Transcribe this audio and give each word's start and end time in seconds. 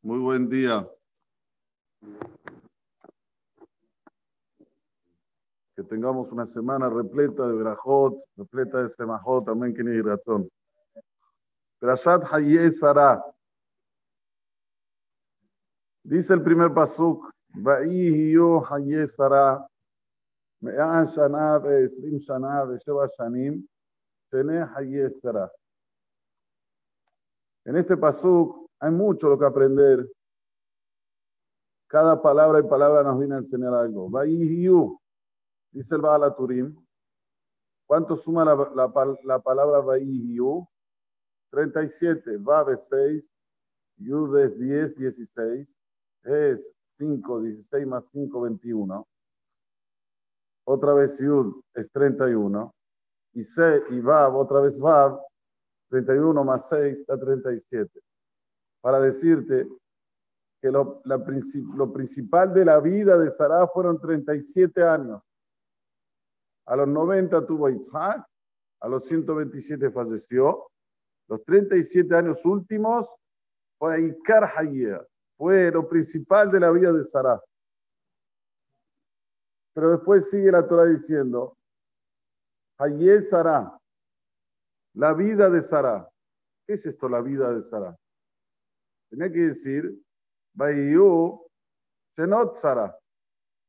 Muy 0.00 0.20
buen 0.20 0.48
día. 0.48 0.88
Que 5.74 5.82
tengamos 5.82 6.30
una 6.30 6.46
semana 6.46 6.88
repleta 6.88 7.48
de 7.48 7.54
Berajot, 7.54 8.16
repleta 8.36 8.82
de 8.82 8.90
Semajot, 8.90 9.46
también 9.46 9.74
que 9.74 9.82
ni 9.82 10.00
razón. 10.00 10.48
Perashat 11.80 12.22
Hayé 12.32 12.70
Sara. 12.70 13.24
Dice 16.04 16.34
el 16.34 16.42
primer 16.42 16.72
pasuk, 16.72 17.32
Va'ihiyo 17.54 18.64
Hayé 18.72 19.04
Sara, 19.08 19.66
Me'an 20.60 21.06
Shana, 21.06 21.58
Ve'esrim 21.58 22.18
Shana, 22.18 22.64
Ve'sheva 22.64 23.08
Shanim, 23.18 23.66
Tene 24.30 24.64
Hayé 24.76 25.10
Sara. 25.10 25.50
En 27.64 27.76
este 27.76 27.96
pasuk 27.96 28.67
hay 28.80 28.90
mucho 28.90 29.28
lo 29.28 29.38
que 29.38 29.46
aprender. 29.46 30.10
Cada 31.88 32.20
palabra 32.20 32.60
y 32.60 32.68
palabra 32.68 33.02
nos 33.02 33.18
viene 33.18 33.36
a 33.36 33.38
enseñar 33.38 33.74
algo. 33.74 34.10
Va'ihiyu, 34.10 35.00
dice 35.72 35.94
el 35.94 36.02
Baal 36.02 36.34
Turim. 36.36 36.76
¿Cuánto 37.86 38.16
suma 38.16 38.44
la, 38.44 38.54
la, 38.74 39.16
la 39.24 39.38
palabra 39.38 39.80
Va'ihiyu? 39.80 40.68
37, 41.50 42.36
Vav 42.38 42.70
es 42.70 42.86
6, 42.88 43.24
Yud 43.96 44.38
es 44.38 44.58
10, 44.58 44.96
16, 44.96 45.80
es 46.24 46.72
5, 46.98 47.40
16 47.40 47.86
más 47.86 48.08
5, 48.10 48.40
21. 48.42 49.08
Otra 50.64 50.92
vez 50.92 51.18
Yud 51.18 51.62
es 51.74 51.90
31. 51.90 52.74
Y, 53.32 53.42
se, 53.42 53.82
y 53.90 54.00
Vav, 54.00 54.36
otra 54.36 54.60
vez 54.60 54.78
Vav, 54.78 55.20
31 55.88 56.44
más 56.44 56.68
6 56.68 57.06
da 57.06 57.18
37. 57.18 58.00
Para 58.80 59.00
decirte 59.00 59.68
que 60.60 60.70
lo, 60.70 61.02
principal 61.92 62.52
de 62.52 62.64
la 62.64 62.80
vida 62.80 63.16
de 63.16 63.30
Sarah 63.30 63.66
fueron 63.68 64.00
37 64.00 64.82
años. 64.82 65.22
A 66.66 66.76
los 66.76 66.88
90 66.88 67.46
tuvo 67.46 67.70
Isaac, 67.70 68.26
a 68.80 68.88
los 68.88 69.04
127 69.04 69.90
falleció. 69.90 70.70
Los 71.28 71.44
37 71.44 72.14
años 72.14 72.44
últimos 72.44 73.14
fue 73.78 74.14
Hayya, 74.56 75.06
fue 75.36 75.70
lo 75.70 75.88
principal 75.88 76.50
de 76.50 76.60
la 76.60 76.70
vida 76.70 76.92
de 76.92 77.04
Sarah. 77.04 77.40
Pero 79.74 79.90
después 79.90 80.28
sigue 80.28 80.50
la 80.50 80.66
Torah 80.66 80.86
diciendo, 80.86 81.56
Hayye 82.78 83.22
Sarah, 83.22 83.78
la 84.94 85.12
vida 85.12 85.48
de 85.48 85.60
Sarah. 85.60 86.08
¿Qué 86.66 86.74
es 86.74 86.86
esto, 86.86 87.08
la 87.08 87.20
vida 87.20 87.52
de 87.52 87.62
Sarah? 87.62 87.96
Tenía 89.10 89.30
que 89.30 89.38
decir, 89.38 90.02
Bayu, 90.54 91.40
Senot 92.14 92.56
Sarah, 92.56 92.96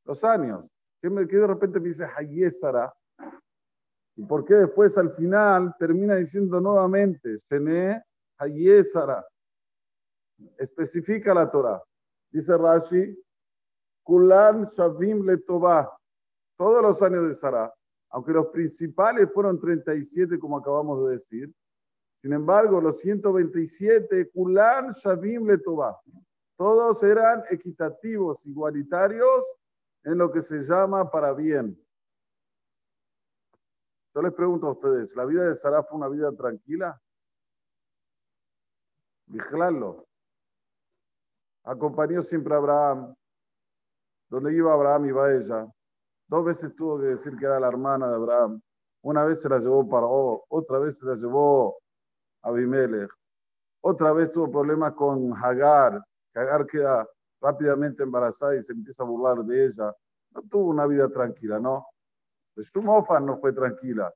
los 0.05 0.23
años. 0.23 0.65
¿Qué, 1.01 1.09
me, 1.09 1.25
de 1.25 1.47
repente 1.47 1.79
me 1.79 1.87
dice 1.87 2.05
Hayye 2.15 2.49
Sarah? 2.51 2.93
¿Y 4.15 4.25
por 4.25 4.43
qué 4.43 4.55
después 4.55 4.97
al 4.97 5.15
final 5.15 5.73
termina 5.79 6.15
diciendo 6.15 6.59
nuevamente, 6.59 7.39
Sene 7.39 8.03
Hayye 8.37 8.83
Sarah? 8.83 9.25
Especifica 10.57 11.33
la 11.33 11.49
Torah. 11.49 11.81
Dice 12.31 12.57
Rashi, 12.57 13.17
Kulan 14.03 14.69
Shavim 14.69 15.25
Letová. 15.25 15.89
Todos 16.57 16.81
los 16.81 17.01
años 17.01 17.27
de 17.27 17.35
Sarah 17.35 17.73
aunque 18.09 18.31
los 18.31 18.47
principales 18.47 19.31
fueron 19.31 19.59
37, 19.59 20.39
como 20.39 20.57
acabamos 20.57 21.05
de 21.05 21.11
decir. 21.13 21.53
Sin 22.21 22.33
embargo, 22.33 22.81
los 22.81 22.99
127, 22.99 24.29
Kulan 24.31 24.91
Shavim 24.91 25.47
Letová, 25.47 25.97
todos 26.57 27.01
eran 27.03 27.43
equitativos, 27.49 28.45
igualitarios 28.45 29.45
en 30.03 30.17
lo 30.17 30.29
que 30.29 30.41
se 30.41 30.61
llama 30.63 31.09
para 31.09 31.33
bien. 31.33 31.77
Yo 34.13 34.21
les 34.21 34.33
pregunto 34.33 34.67
a 34.67 34.71
ustedes, 34.71 35.15
¿la 35.15 35.25
vida 35.25 35.45
de 35.45 35.55
Sarah 35.55 35.83
fue 35.83 35.97
una 35.97 36.09
vida 36.09 36.35
tranquila? 36.35 36.99
Vigilarlo. 39.27 40.05
Acompañó 41.63 42.21
siempre 42.21 42.53
a 42.53 42.57
Abraham. 42.57 43.15
Donde 44.29 44.53
iba 44.53 44.73
Abraham, 44.73 45.05
iba 45.05 45.31
ella. 45.31 45.67
Dos 46.27 46.45
veces 46.45 46.75
tuvo 46.75 46.99
que 46.99 47.07
decir 47.07 47.37
que 47.37 47.45
era 47.45 47.59
la 47.59 47.67
hermana 47.67 48.09
de 48.09 48.15
Abraham. 48.15 48.61
Una 49.01 49.23
vez 49.23 49.41
se 49.41 49.47
la 49.47 49.59
llevó 49.59 49.87
para 49.87 50.07
otra 50.07 50.79
vez 50.79 50.97
se 50.97 51.05
la 51.05 51.15
llevó 51.15 51.78
Abimelech. 52.41 53.09
Otra 53.81 54.11
vez 54.13 54.31
tuvo 54.31 54.51
problemas 54.51 54.93
con 54.93 55.33
Hagar. 55.33 56.01
Hagar 56.33 56.65
queda 56.67 57.07
rápidamente 57.41 58.03
embarazada 58.03 58.55
y 58.55 58.63
se 58.63 58.73
empieza 58.73 59.03
a 59.03 59.05
burlar 59.05 59.43
de 59.45 59.65
ella. 59.65 59.95
No 60.31 60.41
tuvo 60.43 60.69
una 60.69 60.85
vida 60.85 61.09
tranquila, 61.09 61.59
¿no? 61.59 61.85
Shumofan 62.55 63.25
no 63.25 63.37
fue 63.37 63.53
tranquila. 63.53 64.13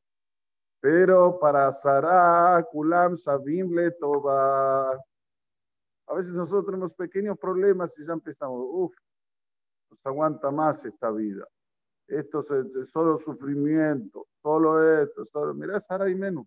Pero 0.81 1.39
para 1.39 1.71
Sarah, 1.71 2.65
Kulam, 2.69 3.15
Shabim, 3.15 3.73
Letoba. 3.73 4.91
A 6.07 6.13
veces 6.13 6.35
nosotros 6.35 6.65
tenemos 6.65 6.93
pequeños 6.93 7.37
problemas 7.37 7.97
y 7.97 8.05
ya 8.05 8.13
empezamos, 8.13 8.59
uff, 8.69 8.93
nos 9.89 10.05
aguanta 10.05 10.51
más 10.51 10.83
esta 10.83 11.09
vida 11.11 11.47
esto 12.07 12.41
es 12.41 12.89
solo 12.89 13.17
sufrimiento, 13.17 14.27
solo 14.41 15.01
esto, 15.01 15.25
solo. 15.25 15.53
Mira, 15.53 15.79
Sara 15.79 16.09
y 16.09 16.15
menos. 16.15 16.45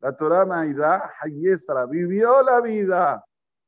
La 0.00 0.16
Torah 0.16 0.46
Maida, 0.46 1.12
Hayesara, 1.20 1.86
vivió 1.86 2.42
la 2.42 2.60
vida. 2.60 3.24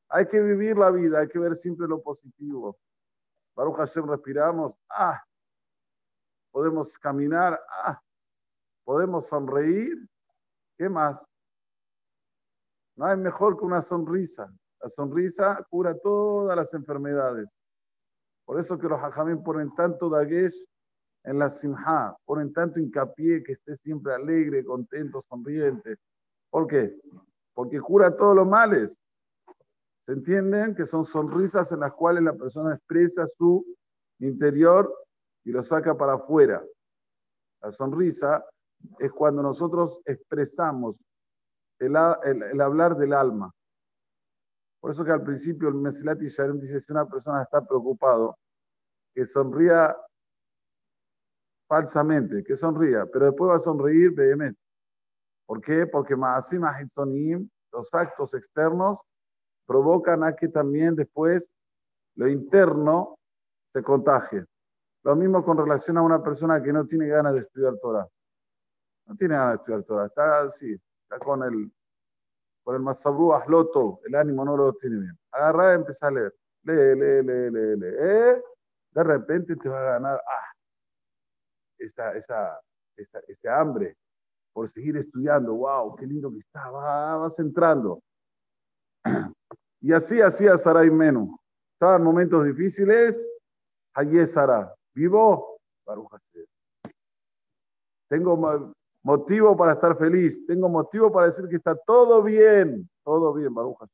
Hay 0.08 0.26
que 0.26 0.40
vivir 0.40 0.76
la 0.76 0.90
vida, 0.90 1.20
hay 1.20 1.28
que 1.28 1.38
ver 1.38 1.56
siempre 1.56 1.86
lo 1.88 2.00
positivo. 2.00 2.78
Baruch 3.56 3.76
Hashem, 3.76 4.08
respiramos, 4.08 4.74
ah, 4.88 5.22
podemos 6.50 6.98
caminar, 6.98 7.60
ah, 7.84 8.00
podemos 8.84 9.26
sonreír. 9.26 10.08
¿Qué 10.76 10.88
más? 10.88 11.24
No 12.96 13.06
hay 13.06 13.16
mejor 13.16 13.58
que 13.58 13.64
una 13.64 13.82
sonrisa. 13.82 14.52
La 14.80 14.88
sonrisa 14.88 15.66
cura 15.68 15.98
todas 15.98 16.56
las 16.56 16.72
enfermedades. 16.74 17.48
Por 18.44 18.58
eso 18.58 18.78
que 18.78 18.88
los 18.88 19.00
hajamim 19.00 19.42
ponen 19.42 19.74
tanto 19.74 20.08
dagesh 20.08 20.56
en 21.24 21.38
la 21.38 21.48
simha, 21.48 22.16
ponen 22.24 22.52
tanto 22.52 22.80
hincapié 22.80 23.42
que 23.42 23.52
esté 23.52 23.76
siempre 23.76 24.14
alegre, 24.14 24.64
contento, 24.64 25.20
sonriente. 25.20 25.96
¿Por 26.50 26.66
qué? 26.66 27.00
Porque 27.54 27.80
cura 27.80 28.16
todos 28.16 28.34
los 28.34 28.46
males. 28.46 28.98
¿Se 30.06 30.12
entienden? 30.12 30.74
Que 30.74 30.86
son 30.86 31.04
sonrisas 31.04 31.70
en 31.72 31.80
las 31.80 31.92
cuales 31.92 32.22
la 32.24 32.34
persona 32.34 32.74
expresa 32.74 33.26
su 33.26 33.64
interior 34.18 34.92
y 35.44 35.52
lo 35.52 35.62
saca 35.62 35.96
para 35.96 36.14
afuera. 36.14 36.62
La 37.62 37.70
sonrisa 37.70 38.44
es 38.98 39.12
cuando 39.12 39.42
nosotros 39.42 40.00
expresamos 40.04 41.00
el, 41.78 41.96
hablar 42.60 42.96
del 42.96 43.12
alma. 43.12 43.52
Por 44.80 44.90
eso 44.90 45.04
que 45.04 45.12
al 45.12 45.22
principio 45.22 45.68
el 45.68 45.74
Mesilat 45.74 46.20
Sharem 46.20 46.58
dice, 46.58 46.80
si 46.80 46.90
una 46.90 47.06
persona 47.06 47.42
está 47.42 47.64
preocupado, 47.64 48.38
que 49.14 49.24
sonría 49.24 49.96
falsamente, 51.68 52.42
que 52.42 52.56
sonría, 52.56 53.06
pero 53.06 53.26
después 53.26 53.50
va 53.50 53.56
a 53.56 53.60
sonreír 53.60 54.12
vehemente. 54.12 54.60
¿Por 55.50 55.60
qué? 55.62 55.84
Porque 55.84 56.14
Maasim 56.14 56.62
los 57.72 57.92
actos 57.92 58.34
externos, 58.34 59.00
provocan 59.66 60.22
a 60.22 60.36
que 60.36 60.46
también 60.46 60.94
después 60.94 61.50
lo 62.14 62.28
interno 62.28 63.18
se 63.72 63.82
contagie. 63.82 64.44
Lo 65.02 65.16
mismo 65.16 65.44
con 65.44 65.58
relación 65.58 65.98
a 65.98 66.02
una 66.02 66.22
persona 66.22 66.62
que 66.62 66.72
no 66.72 66.86
tiene 66.86 67.08
ganas 67.08 67.34
de 67.34 67.40
estudiar 67.40 67.74
Torah. 67.82 68.06
No 69.06 69.16
tiene 69.16 69.34
ganas 69.34 69.50
de 69.50 69.56
estudiar 69.56 69.82
Torah, 69.82 70.06
está 70.06 70.42
así, 70.42 70.72
está 71.02 71.18
con 71.18 71.42
el, 71.42 71.72
con 72.62 72.76
el 72.76 72.82
Masabru 72.82 73.34
Asloto, 73.34 73.98
el 74.04 74.14
ánimo 74.14 74.44
no 74.44 74.56
lo 74.56 74.72
tiene 74.74 75.00
bien. 75.00 75.18
Agarra 75.32 75.72
y 75.72 75.74
empieza 75.74 76.06
a 76.06 76.10
leer. 76.12 76.32
Lee, 76.62 76.94
lee, 76.94 77.22
lee, 77.24 77.50
lee, 77.50 77.76
lee. 77.76 77.96
¿Eh? 77.98 78.42
De 78.92 79.02
repente 79.02 79.56
te 79.56 79.68
va 79.68 79.80
a 79.80 79.92
ganar, 79.94 80.22
ah, 80.24 80.52
esa, 81.76 82.12
esa, 82.14 82.60
ese 82.96 83.48
hambre 83.48 83.96
por 84.60 84.68
seguir 84.68 84.94
estudiando. 84.98 85.54
¡Wow! 85.54 85.96
¡Qué 85.96 86.06
lindo 86.06 86.30
que 86.30 86.40
está! 86.40 86.68
vas 86.70 87.38
entrando. 87.38 88.02
Y 89.82 89.94
así 89.94 90.20
hacía 90.20 90.58
Sarai 90.58 90.90
Menú. 90.90 91.38
Estaban 91.72 92.04
momentos 92.04 92.44
difíciles. 92.44 93.26
Allí 93.94 94.26
Sara. 94.26 94.74
¿Vivo? 94.94 95.58
Tengo 98.10 98.74
motivo 99.02 99.56
para 99.56 99.72
estar 99.72 99.96
feliz. 99.96 100.44
Tengo 100.46 100.68
motivo 100.68 101.10
para 101.10 101.28
decir 101.28 101.48
que 101.48 101.56
está 101.56 101.74
todo 101.74 102.22
bien. 102.22 102.86
Todo 103.02 103.32
bien, 103.32 103.54
Baruja. 103.54 103.86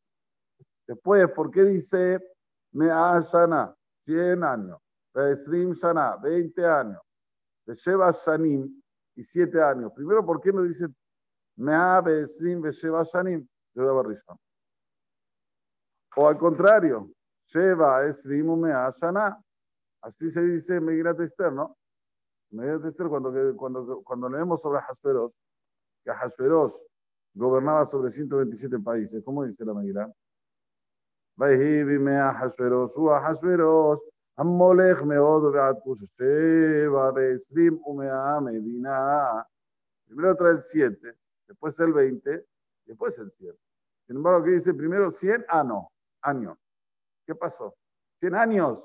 Después, 0.88 1.30
¿por 1.30 1.52
qué 1.52 1.62
dice 1.62 2.19
me 2.72 2.86
Shana? 2.86 3.72
100 4.06 4.42
años. 4.42 4.78
Slim 5.14 5.72
Shana, 5.74 6.16
20 6.16 6.66
años 6.66 7.00
de 7.64 7.74
Sheva 7.74 8.10
Shanim 8.10 8.82
y 9.16 9.22
siete 9.22 9.60
años. 9.60 9.92
Primero, 9.94 10.24
¿por 10.24 10.40
qué 10.40 10.52
no 10.52 10.62
dice 10.62 10.86
Mea 11.56 12.00
Besim 12.02 12.60
Besheva 12.60 13.02
Shanim? 13.02 13.46
Lleva 13.74 14.02
Rishon. 14.02 14.38
O 16.16 16.28
al 16.28 16.38
contrario, 16.38 17.10
Sheva 17.46 18.06
Esrim 18.06 18.60
Mea 18.60 18.90
Shana. 18.90 19.38
Así 20.02 20.30
se 20.30 20.42
dice 20.42 20.80
Megirat 20.80 21.18
Esther, 21.20 21.52
¿no? 21.52 21.76
Megirat 22.50 22.84
Esther, 22.84 23.08
cuando, 23.08 23.32
cuando, 23.56 24.02
cuando 24.02 24.28
leemos 24.28 24.60
sobre 24.60 24.78
Hasperos, 24.78 25.36
que 26.04 26.10
Hasperos 26.10 26.86
gobernaba 27.34 27.84
sobre 27.84 28.10
127 28.10 28.78
países, 28.78 29.22
¿cómo 29.24 29.44
dice 29.44 29.64
la 29.64 29.74
Megirat? 29.74 30.10
Vahibi 31.36 31.98
Mea 31.98 32.30
Hasperos, 32.30 32.96
Ua 32.96 33.19
Hasperos. 33.19 34.00
המולך 34.38 35.01
מאוד 35.01 35.56
ועד 35.56 35.75
כוש 35.83 36.00
שבע 36.03 37.09
ועשרים 37.15 37.83
ומאה 37.85 38.39
medina. 38.39 39.44
Primero 40.07 40.35
trae 40.35 40.51
el 40.51 40.62
7, 40.62 41.18
después 41.47 41.79
el 41.79 41.94
20, 41.94 42.45
después 42.85 43.18
el 43.18 43.31
7. 43.31 43.57
Sin 44.07 44.18
embargo, 44.18 44.41
aquí 44.41 44.51
dice 44.51 44.73
primero 44.73 45.09
100 45.09 45.45
ah, 45.47 45.63
no, 45.63 45.89
años. 46.21 46.57
¿Qué 47.25 47.33
pasó? 47.33 47.75
100 48.19 48.35
años. 48.35 48.79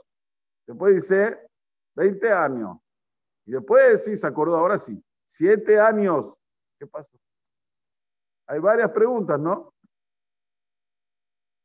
Después 0.66 0.94
dice 0.94 1.48
20 1.96 2.32
años. 2.32 2.78
Y 3.44 3.52
después 3.52 4.04
sí, 4.04 4.16
se 4.16 4.26
acordó, 4.26 4.56
ahora 4.56 4.78
sí. 4.78 5.02
7 5.24 5.80
años. 5.80 6.34
¿Qué 6.78 6.86
pasó? 6.86 7.18
Hay 8.46 8.60
varias 8.60 8.90
preguntas, 8.92 9.40
¿no? 9.40 9.74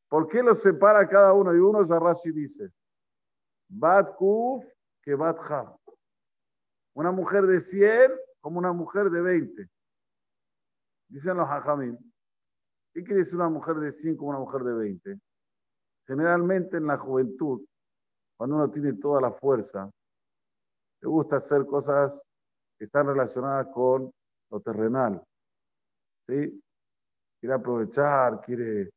¿Por 0.09 0.27
qué 0.27 0.41
los 0.41 0.59
separa 0.59 1.07
cada 1.07 1.33
uno? 1.33 1.56
Y 1.56 1.59
uno 1.59 1.83
Rashi 1.83 2.31
dice, 2.31 2.71
Bat 3.68 4.16
Kuf 4.16 4.64
que 5.02 5.14
Bat 5.14 5.38
Ha. 5.50 5.76
Una 6.94 7.12
mujer 7.12 7.46
de 7.46 7.60
100 7.60 8.12
como 8.40 8.58
una 8.58 8.72
mujer 8.72 9.10
de 9.10 9.20
20. 9.20 9.68
Dicen 11.08 11.36
los 11.36 11.48
hajamim. 11.48 11.96
¿Qué 12.92 13.04
quiere 13.04 13.20
decir 13.20 13.36
una 13.36 13.48
mujer 13.48 13.76
de 13.76 13.92
100 13.92 14.16
como 14.16 14.30
una 14.30 14.38
mujer 14.38 14.62
de 14.62 14.72
20? 14.72 15.20
Generalmente 16.06 16.78
en 16.78 16.86
la 16.86 16.96
juventud, 16.96 17.66
cuando 18.36 18.56
uno 18.56 18.70
tiene 18.70 18.94
toda 18.94 19.20
la 19.20 19.32
fuerza, 19.32 19.90
le 21.00 21.08
gusta 21.08 21.36
hacer 21.36 21.66
cosas 21.66 22.22
que 22.78 22.86
están 22.86 23.06
relacionadas 23.06 23.69
con 23.72 24.10
lo 24.50 24.60
terrenal. 24.60 25.22
¿sí? 26.26 26.62
Quiere 27.40 27.54
aprovechar, 27.54 28.40
quiere 28.40 28.90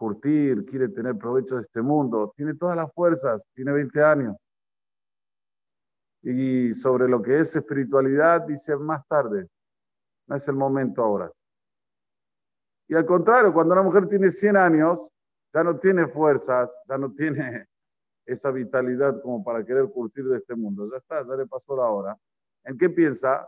curtir, 0.00 0.64
quiere 0.64 0.88
tener 0.88 1.18
provecho 1.18 1.56
de 1.56 1.60
este 1.60 1.82
mundo, 1.82 2.32
tiene 2.34 2.54
todas 2.54 2.74
las 2.74 2.90
fuerzas, 2.94 3.46
tiene 3.52 3.70
20 3.70 4.02
años. 4.02 4.36
Y 6.22 6.72
sobre 6.72 7.06
lo 7.06 7.20
que 7.20 7.38
es 7.38 7.54
espiritualidad, 7.54 8.40
dice 8.46 8.74
más 8.76 9.06
tarde, 9.06 9.46
no 10.26 10.36
es 10.36 10.48
el 10.48 10.54
momento 10.54 11.02
ahora. 11.02 11.30
Y 12.88 12.94
al 12.94 13.04
contrario, 13.04 13.52
cuando 13.52 13.74
una 13.74 13.82
mujer 13.82 14.08
tiene 14.08 14.30
100 14.30 14.56
años, 14.56 15.06
ya 15.52 15.62
no 15.62 15.78
tiene 15.78 16.06
fuerzas, 16.06 16.74
ya 16.88 16.96
no 16.96 17.12
tiene 17.12 17.66
esa 18.24 18.50
vitalidad 18.50 19.20
como 19.20 19.44
para 19.44 19.66
querer 19.66 19.90
curtir 19.90 20.24
de 20.24 20.38
este 20.38 20.54
mundo. 20.56 20.88
Ya 20.90 20.96
está, 20.96 21.26
ya 21.26 21.36
le 21.36 21.46
pasó 21.46 21.76
la 21.76 21.88
hora. 21.90 22.16
¿En 22.64 22.78
qué 22.78 22.88
piensa? 22.88 23.46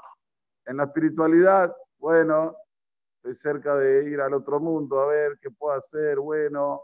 En 0.67 0.77
la 0.77 0.85
espiritualidad, 0.85 1.75
bueno, 1.99 2.55
cerca 3.33 3.77
de 3.77 4.05
ir 4.11 4.21
al 4.21 4.35
otro 4.35 4.61
mundo, 4.61 5.01
a 5.01 5.07
ver 5.07 5.39
qué 5.41 5.51
puedo 5.51 5.75
hacer, 5.75 6.19
bueno, 6.19 6.83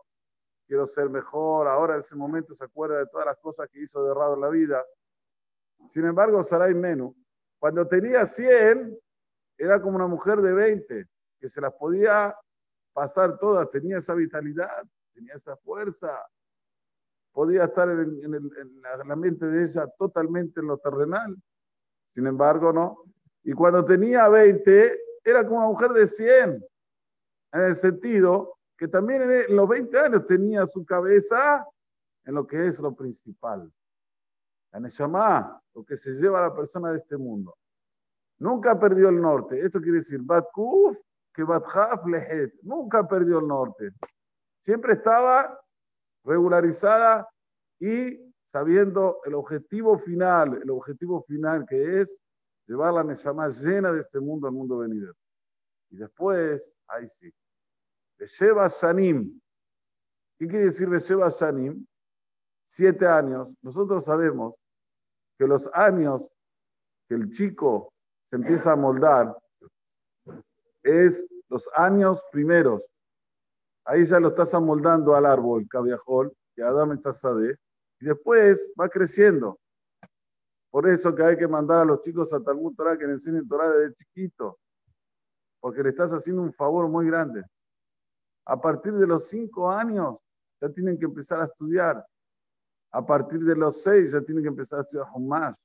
quiero 0.66 0.86
ser 0.86 1.10
mejor, 1.10 1.66
ahora 1.66 1.94
en 1.94 2.00
ese 2.00 2.14
momento 2.14 2.54
se 2.54 2.64
acuerda 2.64 2.98
de 2.98 3.06
todas 3.06 3.26
las 3.26 3.36
cosas 3.38 3.68
que 3.70 3.80
hizo 3.80 4.04
de 4.04 4.10
errado 4.10 4.34
en 4.34 4.40
la 4.40 4.48
vida. 4.48 4.84
Sin 5.88 6.04
embargo, 6.04 6.42
Sarai 6.42 6.74
Menu, 6.74 7.14
cuando 7.58 7.86
tenía 7.86 8.24
100, 8.24 8.96
era 9.56 9.82
como 9.82 9.96
una 9.96 10.06
mujer 10.06 10.40
de 10.40 10.52
20, 10.52 11.06
que 11.40 11.48
se 11.48 11.60
las 11.60 11.72
podía 11.72 12.36
pasar 12.92 13.38
todas, 13.38 13.68
tenía 13.70 13.98
esa 13.98 14.14
vitalidad, 14.14 14.84
tenía 15.12 15.34
esa 15.34 15.56
fuerza, 15.56 16.24
podía 17.32 17.64
estar 17.64 17.88
en, 17.88 18.20
la 18.82 19.16
mente 19.16 19.46
de 19.46 19.64
ella 19.64 19.86
totalmente 19.98 20.60
en 20.60 20.66
lo 20.66 20.78
terrenal. 20.78 21.36
Sin 22.10 22.26
embargo, 22.26 22.72
no. 22.72 23.04
Y 23.44 23.52
cuando 23.52 23.84
tenía 23.84 24.28
20, 24.28 25.00
era 25.28 25.46
como 25.46 25.58
una 25.58 25.68
mujer 25.68 25.90
de 25.90 26.06
100, 26.06 26.64
en 27.52 27.62
el 27.62 27.74
sentido 27.74 28.58
que 28.76 28.88
también 28.88 29.22
en 29.22 29.56
los 29.56 29.68
20 29.68 29.98
años 29.98 30.26
tenía 30.26 30.64
su 30.64 30.84
cabeza 30.84 31.66
en 32.24 32.34
lo 32.34 32.46
que 32.46 32.68
es 32.68 32.78
lo 32.78 32.94
principal. 32.94 33.72
La 34.70 34.80
Neshama, 34.80 35.60
lo 35.74 35.84
que 35.84 35.96
se 35.96 36.12
lleva 36.12 36.38
a 36.38 36.48
la 36.48 36.54
persona 36.54 36.90
de 36.90 36.96
este 36.96 37.16
mundo. 37.16 37.56
Nunca 38.38 38.78
perdió 38.78 39.08
el 39.08 39.20
norte. 39.20 39.60
Esto 39.60 39.80
quiere 39.80 39.98
decir, 39.98 40.20
Bat 40.22 40.46
Kuf, 40.52 40.96
que 41.34 41.42
Bat 41.42 41.64
Lehet. 42.06 42.54
Nunca 42.62 43.06
perdió 43.06 43.40
el 43.40 43.48
norte. 43.48 43.90
Siempre 44.60 44.92
estaba 44.92 45.58
regularizada 46.24 47.28
y 47.80 48.32
sabiendo 48.44 49.20
el 49.24 49.34
objetivo 49.34 49.98
final, 49.98 50.60
el 50.62 50.70
objetivo 50.70 51.22
final 51.22 51.66
que 51.66 52.00
es 52.00 52.20
llevar 52.68 52.92
la 52.92 53.02
Neshama 53.02 53.48
llena 53.48 53.90
de 53.90 54.00
este 54.00 54.20
mundo 54.20 54.46
al 54.46 54.54
mundo 54.54 54.78
venidero. 54.78 55.14
Y 55.90 55.96
después, 55.96 56.76
ahí 56.86 57.08
sí, 57.08 57.32
Sheba 58.20 58.68
Shanim. 58.68 59.40
¿Qué 60.38 60.46
quiere 60.46 60.66
decir 60.66 60.88
Sheba 60.88 61.30
Shanim? 61.30 61.84
Siete 62.66 63.06
años. 63.06 63.54
Nosotros 63.62 64.04
sabemos 64.04 64.54
que 65.38 65.46
los 65.46 65.68
años 65.72 66.30
que 67.08 67.14
el 67.14 67.30
chico 67.30 67.92
se 68.28 68.36
empieza 68.36 68.72
a 68.72 68.76
moldar 68.76 69.36
es 70.82 71.26
los 71.48 71.68
años 71.74 72.22
primeros. 72.30 72.84
Ahí 73.84 74.04
ya 74.04 74.20
lo 74.20 74.28
estás 74.28 74.52
amoldando 74.52 75.14
al 75.14 75.24
árbol, 75.24 75.66
cabiajol, 75.68 76.36
que 76.54 76.62
Adam 76.62 76.92
está 76.92 77.12
y 78.00 78.04
después 78.04 78.72
va 78.78 78.88
creciendo. 78.88 79.58
Por 80.70 80.88
eso 80.88 81.14
que 81.14 81.22
hay 81.22 81.36
que 81.36 81.48
mandar 81.48 81.80
a 81.80 81.84
los 81.84 82.02
chicos 82.02 82.32
a 82.32 82.42
Talmud 82.42 82.74
Torah 82.74 82.98
que 82.98 83.06
le 83.06 83.12
enseñen 83.12 83.48
Torah 83.48 83.70
desde 83.70 83.94
chiquito, 83.94 84.58
porque 85.60 85.82
le 85.82 85.90
estás 85.90 86.12
haciendo 86.12 86.42
un 86.42 86.52
favor 86.52 86.88
muy 86.88 87.06
grande. 87.06 87.42
A 88.44 88.60
partir 88.60 88.94
de 88.94 89.06
los 89.06 89.28
cinco 89.28 89.70
años 89.70 90.16
ya 90.60 90.68
tienen 90.70 90.98
que 90.98 91.06
empezar 91.06 91.40
a 91.40 91.44
estudiar. 91.44 92.04
A 92.90 93.04
partir 93.04 93.40
de 93.40 93.56
los 93.56 93.82
seis 93.82 94.12
ya 94.12 94.20
tienen 94.20 94.42
que 94.42 94.48
empezar 94.48 94.80
a 94.80 94.82
estudiar 94.82 95.06
más. 95.18 95.56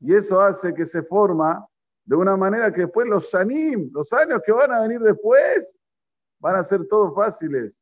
Y 0.00 0.14
eso 0.14 0.40
hace 0.40 0.72
que 0.72 0.84
se 0.84 1.02
forma 1.02 1.66
de 2.04 2.16
una 2.16 2.36
manera 2.36 2.72
que 2.72 2.82
después 2.82 3.06
los 3.06 3.24
shanim, 3.24 3.90
los 3.92 4.12
años 4.12 4.40
que 4.44 4.52
van 4.52 4.72
a 4.72 4.80
venir 4.80 5.00
después, 5.00 5.76
van 6.38 6.56
a 6.56 6.64
ser 6.64 6.86
todos 6.86 7.14
fáciles, 7.14 7.78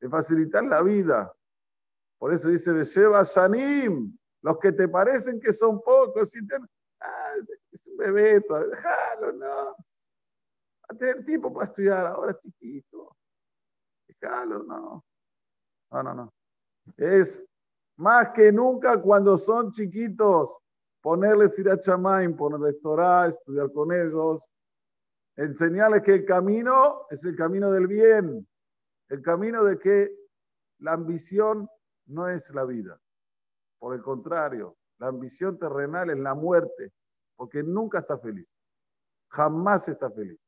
de 0.00 0.08
facilitar 0.08 0.64
la 0.64 0.82
vida. 0.82 1.32
Por 2.18 2.32
eso 2.34 2.48
dice, 2.48 2.72
lleva 2.84 3.22
shanim, 3.22 4.16
los 4.46 4.60
que 4.60 4.70
te 4.70 4.86
parecen 4.86 5.40
que 5.40 5.52
son 5.52 5.82
pocos, 5.82 6.32
y 6.36 6.38
ah, 7.00 7.34
es 7.72 7.84
un 7.84 7.96
bebé, 7.96 8.34
déjalo, 8.34 9.32
no. 9.32 9.74
Va 9.74 10.88
a 10.88 10.94
tener 10.94 11.24
tiempo 11.24 11.52
para 11.52 11.66
estudiar, 11.66 12.06
ahora 12.06 12.38
chiquito. 12.38 13.16
Déjalo, 14.06 14.62
no. 14.62 15.04
No, 15.90 16.02
no, 16.04 16.14
no. 16.14 16.32
Es 16.96 17.44
más 17.96 18.28
que 18.30 18.52
nunca 18.52 19.02
cuando 19.02 19.36
son 19.36 19.72
chiquitos, 19.72 20.56
ponerles 21.00 21.58
ir 21.58 21.68
a 21.68 21.80
chamain, 21.80 22.36
ponerles 22.36 22.80
Torah, 22.80 23.26
estudiar 23.26 23.72
con 23.72 23.92
ellos, 23.92 24.48
enseñarles 25.34 26.02
que 26.02 26.14
el 26.14 26.24
camino 26.24 27.08
es 27.10 27.24
el 27.24 27.34
camino 27.34 27.72
del 27.72 27.88
bien, 27.88 28.46
el 29.08 29.22
camino 29.22 29.64
de 29.64 29.76
que 29.76 30.16
la 30.78 30.92
ambición 30.92 31.68
no 32.06 32.28
es 32.28 32.48
la 32.54 32.64
vida. 32.64 33.00
Por 33.78 33.94
el 33.94 34.02
contrario, 34.02 34.76
la 34.98 35.08
ambición 35.08 35.58
terrenal 35.58 36.10
es 36.10 36.18
la 36.18 36.34
muerte, 36.34 36.92
porque 37.36 37.62
nunca 37.62 37.98
está 37.98 38.18
feliz. 38.18 38.46
Jamás 39.30 39.88
está 39.88 40.10
feliz. 40.10 40.38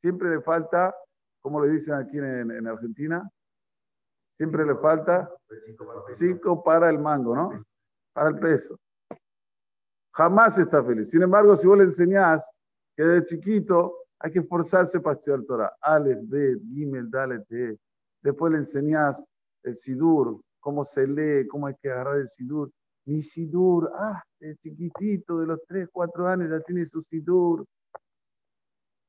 Siempre 0.00 0.30
le 0.30 0.40
falta, 0.40 0.94
como 1.40 1.62
le 1.62 1.70
dicen 1.70 1.94
aquí 1.94 2.18
en, 2.18 2.66
Argentina, 2.66 3.28
siempre 4.36 4.64
le 4.64 4.76
falta 4.76 5.30
cinco 6.08 6.62
para 6.62 6.90
el 6.90 6.98
mango, 6.98 7.34
¿no? 7.34 7.64
Para 8.12 8.30
el 8.30 8.38
peso. 8.38 8.78
Jamás 10.14 10.58
está 10.58 10.82
feliz. 10.82 11.10
Sin 11.10 11.22
embargo, 11.22 11.56
si 11.56 11.66
vos 11.66 11.76
le 11.76 11.84
enseñás 11.84 12.48
que 12.96 13.02
de 13.02 13.24
chiquito 13.24 14.04
hay 14.18 14.30
que 14.30 14.38
esforzarse 14.38 15.00
para 15.00 15.14
estudiar 15.14 15.42
Torah, 15.42 15.76
Aleph, 15.80 16.20
Bet, 16.22 16.60
Gimel, 16.72 17.10
Dalet, 17.10 17.44
Después 18.22 18.52
le 18.52 18.58
enseñás 18.58 19.22
el 19.64 19.74
Sidur, 19.74 20.40
cómo 20.64 20.82
se 20.82 21.06
lee, 21.06 21.46
cómo 21.46 21.66
hay 21.66 21.74
que 21.74 21.90
agarrar 21.90 22.16
el 22.16 22.28
sidur. 22.28 22.72
Mi 23.04 23.20
sidur, 23.20 23.92
ah, 23.94 24.24
el 24.40 24.56
chiquitito 24.56 25.38
de 25.38 25.46
los 25.46 25.60
3, 25.68 25.88
4 25.92 26.26
años 26.26 26.50
ya 26.50 26.58
tiene 26.60 26.86
su 26.86 27.02
sidur. 27.02 27.66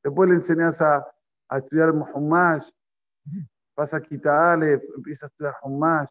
Después 0.04 0.30
le 0.30 0.36
enseñas 0.36 0.82
a, 0.82 1.08
estudiar 1.52 1.92
Humash, 1.92 2.70
pasa 3.74 3.98
a 3.98 4.02
quitar 4.02 4.62
empieza 4.64 5.28
a 5.28 5.30
estudiar 5.30 5.56
Humash, 5.64 6.10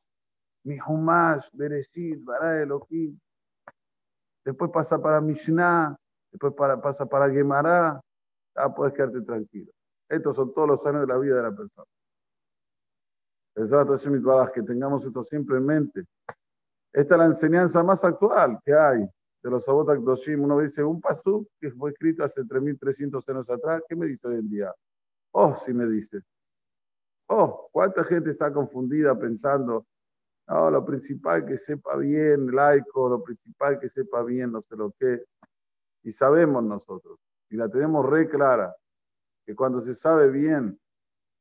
mi 0.65 0.79
Humash, 0.81 1.51
Bereshit, 1.53 2.25
Bara 2.25 2.63
Elohim. 2.63 3.19
Después 4.47 4.71
pasa 4.71 4.99
para 4.99 5.21
Mishnah, 5.21 5.95
después 6.33 6.55
para, 6.55 6.81
pasa 6.81 7.05
para 7.05 7.31
Gemara, 7.31 8.01
ah, 8.57 8.75
puedes 8.75 8.95
quedarte 8.95 9.21
tranquilo. 9.21 9.71
Estos 10.09 10.37
son 10.37 10.55
todos 10.55 10.69
los 10.69 10.87
años 10.87 11.03
de 11.03 11.07
la 11.07 11.19
vida 11.19 11.37
de 11.37 11.43
la 11.43 11.55
persona. 11.55 11.94
Que 13.54 14.62
tengamos 14.62 15.04
esto 15.04 15.23
siempre 15.23 15.56
en 15.56 15.66
mente. 15.66 16.04
Esta 16.92 17.14
es 17.14 17.18
la 17.18 17.26
enseñanza 17.26 17.82
más 17.82 18.04
actual 18.04 18.58
que 18.64 18.73
hay 18.73 19.08
de 19.42 19.50
los 19.50 19.64
Sabot 19.64 19.88
Akdoshim. 19.88 20.42
Uno 20.42 20.61
dice, 20.61 20.82
un 20.82 21.00
pasú 21.00 21.46
que 21.61 21.70
fue 21.70 21.90
escrito 21.90 22.25
hace 22.25 22.42
3.300 22.42 23.28
años 23.28 23.50
atrás, 23.50 23.82
¿qué 23.88 23.96
me 23.96 24.06
dice 24.06 24.26
hoy 24.28 24.37
en 24.37 24.49
día? 24.49 24.75
Oh, 25.32 25.54
sí 25.54 25.73
me 25.73 25.87
dice. 25.87 26.20
Oh, 27.28 27.68
cuánta 27.73 28.04
gente 28.04 28.30
está 28.30 28.52
confundida 28.52 29.18
pensando, 29.18 29.87
no, 30.46 30.70
lo 30.70 30.84
principal 30.84 31.44
que 31.44 31.56
sepa 31.56 31.96
bien 31.96 32.54
laico, 32.54 33.08
lo 33.08 33.23
principal 33.23 33.78
que 33.78 33.88
sepa 33.88 34.23
bien 34.23 34.52
no 34.52 34.61
sé 34.61 34.76
lo 34.76 34.92
qué. 34.99 35.25
Y 36.02 36.12
sabemos 36.12 36.62
nosotros, 36.62 37.18
y 37.49 37.56
la 37.56 37.68
tenemos 37.68 38.04
re 38.04 38.28
clara, 38.28 38.75
que 39.46 39.54
cuando 39.54 39.80
se 39.80 39.94
sabe 39.94 40.30
bien 40.30 40.78